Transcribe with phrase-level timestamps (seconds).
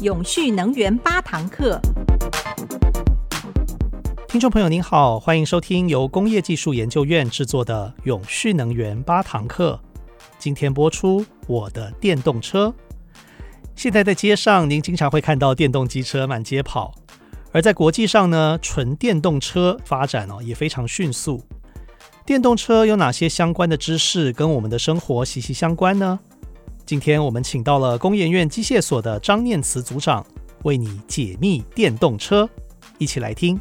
[0.00, 1.78] 永续能源八堂课。
[4.26, 9.78] 听众朋友您好，欢迎收听由工业技术研究院制作的《永续能源八堂课》。
[10.38, 12.72] 今天播出我的电动车。
[13.76, 16.94] 现在在街上，您经常会看到电动机车满街跑，
[17.52, 21.44] 而在国际上呢，纯电动车发展哦也非常迅速。
[22.24, 26.20] 电动车有哪些相关的知识跟我们的生活息息相关呢？
[26.90, 30.26] 今天我们请到了工研院机械所的张念慈组长，
[30.64, 32.50] 为你解密电动车，
[32.98, 33.56] 一起来听。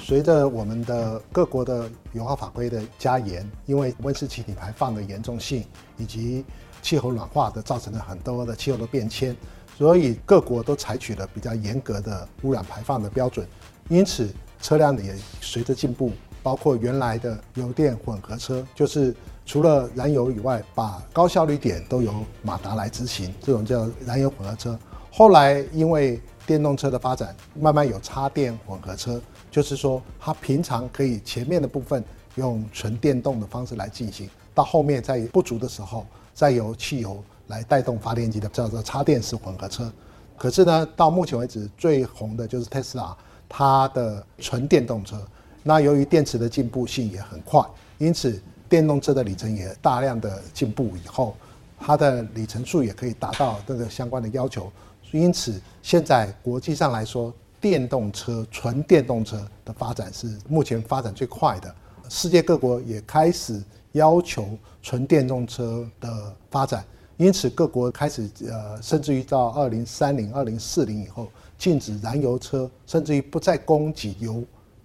[0.00, 5.64] 随着我们的各国的油耗法规的加严，因为温室气体排放的严重性
[5.96, 6.44] 以及
[6.82, 9.36] 气候暖化的造成了很多的气候的变迁，
[9.78, 13.46] 所以各国都采取了比较严格的污染排放的标准。
[13.88, 14.28] 因此，
[14.60, 16.10] 车辆也随着进步，
[16.42, 19.14] 包括原来的油电混合车，就是
[19.46, 22.12] 除了燃油以外，把高效率点都由
[22.42, 24.78] 马达来执行，这种叫燃油混合车。
[25.10, 29.20] 后来因为电动车的发展，慢慢有插电混合车。
[29.50, 32.02] 就是说，它平常可以前面的部分
[32.36, 39.92] 用纯电动的方式来进行，到后面在不足的时候，再由汽油来带动发电机的，叫做插电式混合车。
[40.38, 43.14] 可是呢，到目前为止最红的就是特斯拉，
[43.46, 45.20] 它的纯电动车。
[45.62, 47.64] 那由于电池的进步性也很快，
[47.98, 51.36] 因此电动车的里程也大量的进步以后，
[51.78, 54.70] 它的里程数也可以达到这个相关的要求。
[55.12, 61.72] 因此，现在国际上来说，电动车、纯电动车的发展是目前发展最快的，
[62.08, 66.82] 世界各国也开始要求纯电动车的发展，
[67.18, 74.42] 因此各国开始呃，甚至于到二零三零、二零四零以后，禁止燃油车，甚至于不再供给油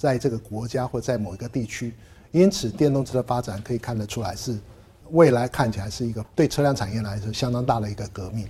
[0.00, 1.94] 在这个国家或在某一个地区，
[2.30, 4.58] 因此电动车的发展可以看得出来是
[5.10, 8.48] 未来看起来是一个对车辆产业来说相当大的一个革命。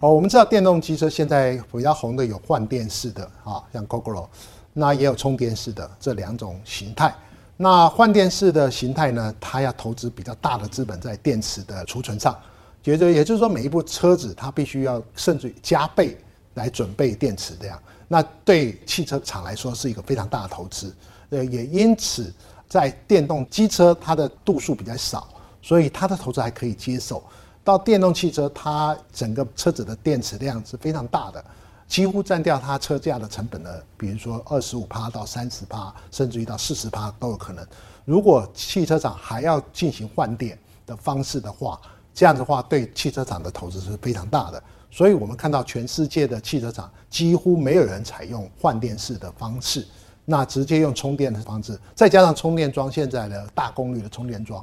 [0.00, 4.28] 哦，我们知道电动机车现在比较红的有换电式的啊，像 Gogoro，
[4.74, 7.14] 那也有充电式的这两种形态。
[7.56, 12.38] 那换电式的形态呢，它要投资比较大的资本在电池的储存上，
[12.82, 16.18] 觉得也就是说每一部车子它必须要甚至加倍
[16.52, 17.82] 来准备电池这样。
[18.12, 20.92] 那对汽车厂来说是一个非常大的投资。
[21.28, 22.34] 呃，也因此
[22.68, 25.28] 在电动机车它的度数比较少，
[25.62, 27.22] 所以它的投资还可以接受。
[27.62, 31.44] 到电动汽车，它整个车子的电池量是非常大的，
[31.86, 37.64] 几乎占掉它车价的成本的，比如说二十五趴到三十趴，甚至于到四十趴都有可能。
[38.04, 41.80] 如果汽车厂还要进行换电的方式的话，
[42.20, 44.62] 这样的话对汽车厂的投资是非常大的。
[44.90, 49.86] 所以我们看到全世界的汽车厂几乎没有人采用换电式的方式，
[50.26, 54.62] 那直接用充电的方式，再加上充电桩现在的大功率的充电桩，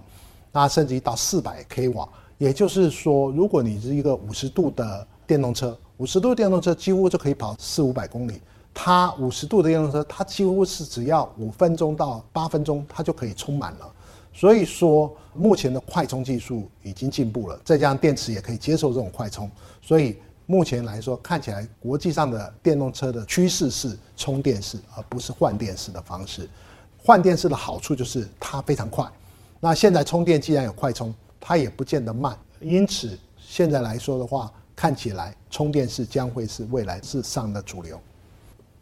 [0.51, 2.07] 那甚至于到四百 k 瓦。
[2.37, 8.39] 也就是说，如果你是一个五十度的电动车，五十度电动车几乎就可以跑四五百公里。
[8.71, 13.91] 它五十度的电动车，它几乎是只要五分钟到八分钟，它就可以充满了。
[14.37, 19.49] 所以说，目前的快充技术已经进步了，再加上电池也可以接受这种快充，
[19.81, 20.15] 所以
[20.45, 26.47] 目前来说，看起来国际上的电动车的趋势是充电式，而不是换电式的方式。
[26.97, 29.03] 换电式的好处就是它非常快。
[29.59, 31.11] 那现在充电既然有快充。
[31.39, 37.97] 它也不见得慢，因此现在来说的话，看起来充电式将会是未来市上的主流。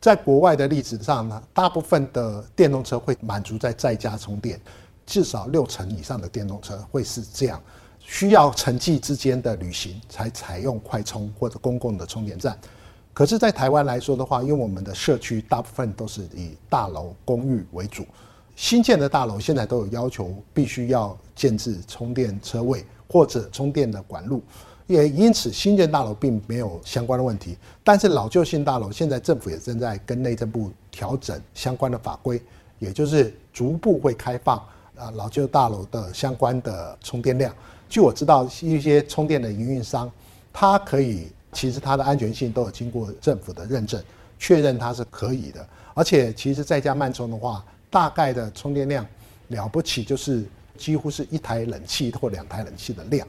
[0.01, 4.59] 在国外的例子上呢，大部分的电动车会满足在在家充电，
[5.05, 7.61] 至少六成以上的电动车会是这样，
[7.99, 12.57] 需要城际之间的旅行才采用快充或者公共的充电站。
[13.13, 18.05] 可是，在台湾来说的话，因为我们的社区大部分都是以大楼公寓为主。
[18.57, 24.41] 新建的大楼现在都有要求，必须要建置充电车位或者充电的管路，
[24.87, 27.57] 也因此新建大楼并没有相关的问题。
[27.83, 32.41] 但是老旧性大楼现在政府也正在跟内政部调整相关的法规，
[32.79, 34.61] 也就是逐步会开放
[34.97, 37.53] 啊老旧大楼的相关的充电量。
[37.87, 40.11] 据我知道，一些充电的营运商，
[40.51, 44.01] 它可以其实它的安全性都有经过政府的认证，
[44.39, 45.65] 确认它是可以的。
[45.93, 49.05] 而且其实在家慢充的话，大概的充电量
[49.49, 50.43] 了不起，就是
[50.77, 53.25] 几乎是一台冷气或两台冷气的量。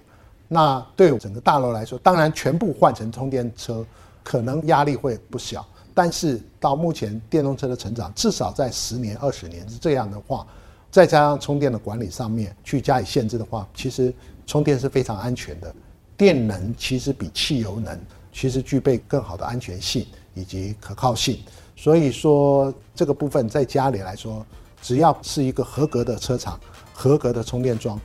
[0.49, 3.85] 那对整个大楼来说，当然全部换成充电车，
[4.25, 5.65] 可能压力会不小。
[5.95, 10.47] 但是到目前电动车的成长，至少在十年、二十年是这样的话，
[10.91, 14.13] 再加上充电的管理上面去加以限制的话，其实
[14.47, 15.75] 充电是非常安全的。
[16.17, 18.01] 电能其实比汽油能
[18.33, 21.39] 其实具备更好的安全性以及可靠性。
[21.77, 24.47] 所以说，这个部分在家里来说，
[24.81, 26.59] 只要是一个合格的车厂、
[26.95, 28.01] 合格的充电桩，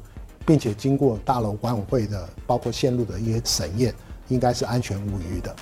[0.45, 3.95] 并且经过大楼管委会的包括线路的一些审验，
[4.27, 5.55] 应该是安全无虞的。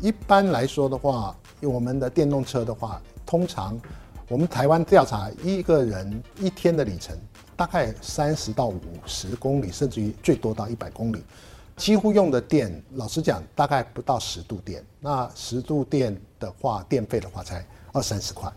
[0.00, 3.80] 一般来说的话，我们的电动车的话，通常
[4.28, 7.16] 我们台湾调查一个人一天的里程
[7.56, 11.22] 大概三十到五十公里，甚至于最多到一百公里，
[11.76, 14.84] 几乎用的电，老实讲大概不到十度电。
[15.00, 18.52] 那十度电的话，电费的话才二三十块。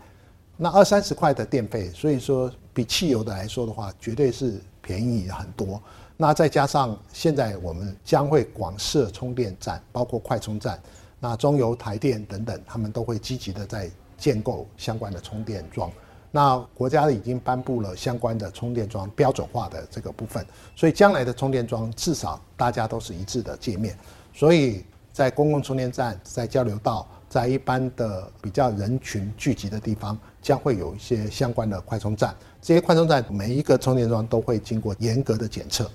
[0.56, 5.82] 那二三十块的电费，所以说比汽油的来说的话，绝对是便宜很多。
[6.16, 10.80] 那再加上现在我们将会广设充电站，包括快充站。
[11.24, 13.88] 那中油、台电等等，他们都会积极的在
[14.18, 15.88] 建构相关的充电桩。
[16.32, 23.96] 那国家已经颁布了相关的充电桩标准化的这个部分，所以将来的充电桩至少大家都是一致的界面。
[24.34, 32.34] 所以在公共充电站、在交流道、在一般的比较人群聚集的地方，将会有一些相关的快充站。
[32.60, 35.88] 这些快充站每一个充电桩都会经过严格的检测，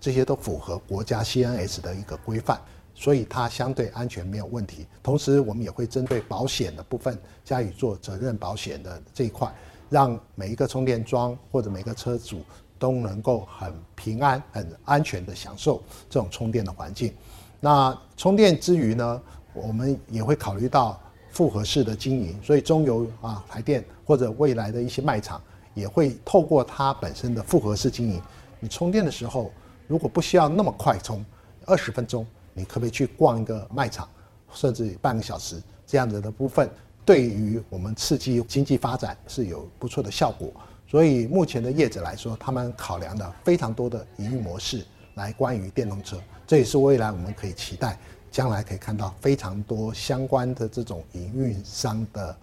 [0.00, 2.58] 这些都符合国家 CNS 的一个规范。
[3.00, 9.50] 所以它相对安全没有问题，同时我们也会针对保险的部分加以做责任保险的这一块，
[9.88, 12.42] 让每一个充电桩或者每个车主
[12.78, 17.10] 都能够很平安、很安全的享受这种充电的环境。
[17.58, 19.22] 那充电之余呢，
[19.54, 21.00] 我们也会考虑到
[21.30, 25.40] 复合式的经营，所以中油啊、台电或者未来的一些卖场
[25.72, 28.20] 也会透过它本身的复合式经营。
[28.58, 29.50] 你充电的时候，
[29.88, 31.24] 如果不需要那么快充，
[31.64, 32.26] 二十分钟。
[32.60, 34.06] 你可不可以去逛一个卖场，
[34.52, 36.68] 甚至半个小时这样子的部分，
[37.06, 40.52] 对于我们刺激经济发展是有不错的效果。
[40.86, 44.84] 所以目前的业者来说，他们考量的非常多的营运模式
[45.14, 47.98] 来关于电动车，这也是未来我们可以期待
[48.30, 52.36] 将来可以看到非常多相关的这种营运商的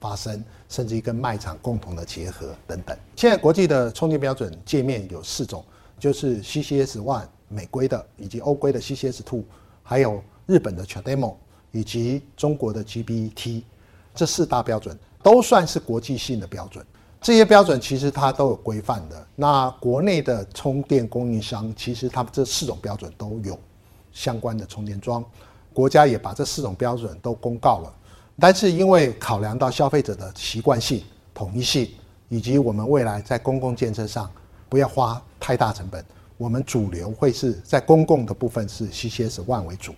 [0.00, 2.96] 发生，甚至于跟卖场共同的结合等等。
[3.16, 5.62] 现在国际的充电标准界面有四种，
[5.98, 7.26] 就是 CCS One。
[7.48, 9.42] 美规的以及欧规的 CCS Two，
[9.82, 11.34] 还有日本的 CHAdeMO
[11.72, 13.62] 以及中国的 GBT，
[14.14, 16.84] 这四大标准都算是国际性的标准。
[17.20, 19.26] 这些标准其实它都有规范的。
[19.34, 23.58] 那国内的充电供应商其实他们这四种标准都有
[24.12, 25.24] 相关的充电桩，
[25.72, 27.92] 国家也把这四种标准都公告了。
[28.38, 31.02] 但是因为考量到消费者的习惯性、
[31.34, 31.90] 统一性，
[32.28, 34.30] 以及我们未来在公共建设上
[34.68, 36.04] 不要花太大成本。
[36.38, 39.92] 我们主流会是在公共的部分是 CCS One 为主，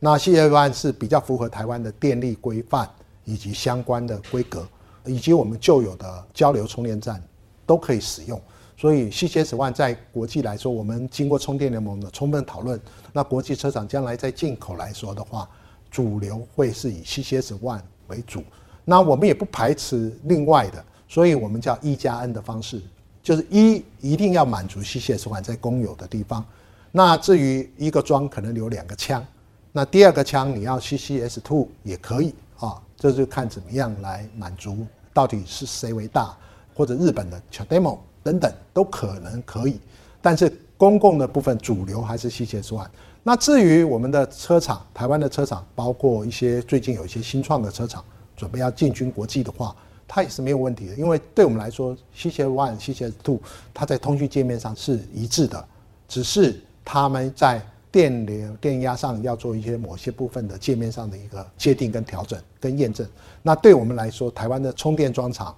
[0.00, 2.90] 那 CCS One 是比较符合台湾的电力规范
[3.24, 4.68] 以及相关的规格，
[5.06, 7.22] 以及我们旧有的交流充电站
[7.64, 8.40] 都可以使用。
[8.76, 12.80] 所以 CCS One 在国际来说，我们经过充电联盟的充分讨论，
[13.12, 15.48] 那国际车厂将来在进口来说的话，
[15.90, 18.42] 主流会是以 CCS One 为主。
[18.84, 22.80] 那我们也不排斥另外的，所以我们叫一加 N 的方式。
[23.28, 26.42] 就是一一定要满足 CCS One 在公有的地方，
[26.90, 29.22] 那至于一个桩可能留两个枪，
[29.70, 36.34] 那第二个枪你要 CCS Two 也可以啊，这就看怎么样来满足，到底是谁为大，
[36.74, 39.78] 或者日本的 CHAdeMO 等等都可能可以，
[40.22, 42.88] 但是公共的部分主流还是 CCS One。
[43.22, 48.02] 那至于我们的车厂，台湾的车厂，包括一些最近有一些新创的车厂，
[48.34, 49.76] 准备要进军国际的话。
[50.08, 53.38] 它也是没有问题的，因为对我们来说 cc one、cc Two，
[53.74, 55.62] 它在通讯界面上是一致的，
[56.08, 57.62] 只是他们在
[57.92, 63.06] 电流、电压上要做一些某些部分的界面上的一个界定跟调整跟验证。
[63.42, 65.54] 那对我们来说，台湾的充电桩厂、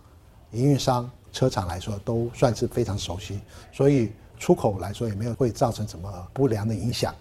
[0.50, 3.40] 营运商、车厂来说都算是非常熟悉，
[3.72, 7.14] 所以出口来说也没有会造成什么不良的影响。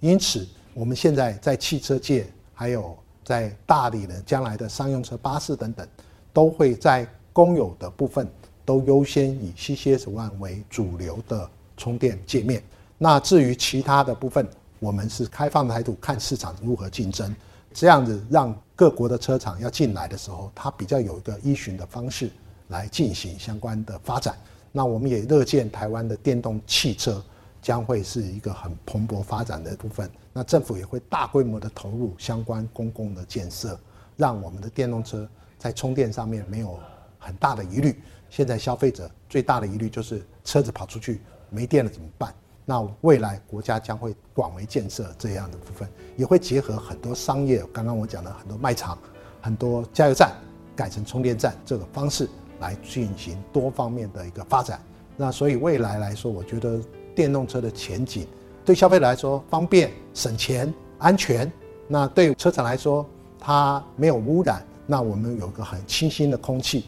[0.00, 5.86] 因此，我们现在在汽车界，还有在大理的将来的商用车、巴士等等。
[6.32, 8.28] 都会在公有的部分
[8.64, 12.62] 都优先以 CCS One 为主流的充电界面。
[12.98, 14.46] 那至于其他的部分，
[14.78, 17.34] 我们是开放的态度，看市场如何竞争，
[17.72, 22.30] 这样子让各国的车厂要进来的时候，它比较有一个依循的方式
[22.68, 24.36] 来进行相关的发展。
[24.72, 27.22] 那我们也乐见台湾的电动汽车
[27.60, 30.08] 将会是一个很蓬勃发展的部分。
[30.32, 33.78] 那政府也会大规模的投入相关公共的建设，
[34.16, 35.28] 让我们的电动车。
[35.60, 36.76] 在充电上面没有
[37.18, 38.02] 很大的疑虑。
[38.30, 42.34] 现在消费者最大的疑虑就是车子跑出去没电了怎么办？
[42.64, 48.96] 那未来国家将会广为建设这样的部分，也会结合很多商业，刚刚我讲的很多卖场、
[49.42, 50.32] 很多加油站
[50.76, 52.28] 改成充电站这个方式
[52.60, 54.80] 来进行多方面的一个发展。
[55.16, 56.80] 那所以未来来说，我觉得
[57.14, 58.26] 电动车的前景
[58.64, 61.50] 对消费者来说方便、省钱、安全。
[61.88, 63.04] 那对车厂来说，
[63.38, 64.64] 它没有污染。
[64.90, 66.84] 那我们有个很清新的空气，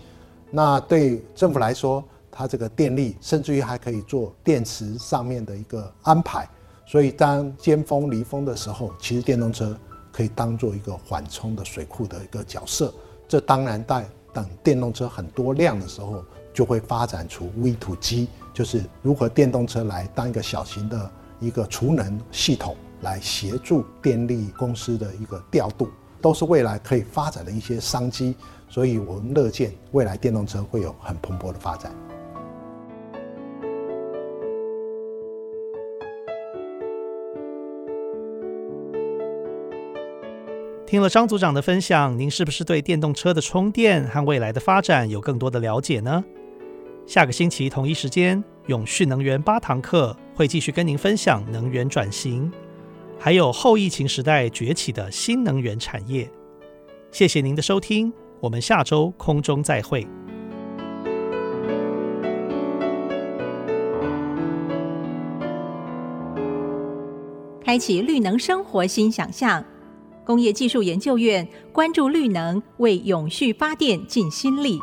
[0.50, 6.48] 那对政府来说，它这个电力甚至于还可以做电池上面的一个安排。
[6.84, 9.78] 所以当尖峰离峰的时候，其实电动车
[10.10, 12.92] 可以当做一个缓冲的水库的一个角色。
[13.28, 25.88] 这当然在等电动车很多量的时候，就会发展出微土机就是如何电动车来当一个小型的一个储能系统，来协助电力公司的一个调度，
[26.22, 28.34] 都是未来可以发展的一些商机。
[28.68, 31.92] 所以我们乐见未来电动车会有很蓬勃的发展。
[40.86, 46.24] 听了张组长的分享，您是不是对电动车的充电和未来的发展有更多的了解呢？
[47.06, 52.52] 下个星期同一时间，永续能源八堂课会继续跟您分享能源转型，
[53.24, 56.28] 还有后疫情时代崛起的新能源产业。
[57.12, 60.04] 谢谢您的收听，我们下周空中再会。
[67.64, 69.64] 开启绿能生活新想象，
[70.24, 74.80] 工业技术研究院关注绿能，为永续发电尽心力。